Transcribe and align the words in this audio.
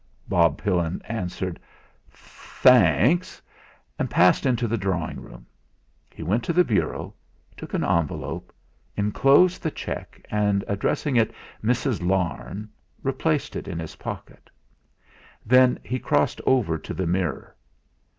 Bob 0.27 0.57
Pillin 0.57 0.99
answered 1.05 1.59
"Tha 2.11 2.69
anks," 2.71 3.39
and 3.99 4.09
passed 4.09 4.47
into 4.47 4.67
the 4.67 4.75
drawing 4.75 5.19
room. 5.21 5.45
He 6.11 6.23
went 6.23 6.43
to 6.45 6.53
the 6.53 6.63
bureau, 6.63 7.13
took 7.55 7.75
an 7.75 7.83
envelope, 7.83 8.51
enclosed 8.97 9.61
the 9.61 9.69
cheque, 9.69 10.25
and 10.31 10.63
addressing 10.67 11.17
it: 11.17 11.31
"Mrs. 11.63 12.01
Larne," 12.03 12.67
replaced 13.03 13.55
it 13.55 13.67
in 13.67 13.77
his 13.77 13.97
pocket. 13.97 14.49
Then 15.45 15.77
he 15.83 15.99
crossed 15.99 16.41
over 16.47 16.79
to 16.79 16.95
the 16.95 17.05
mirror. 17.05 17.55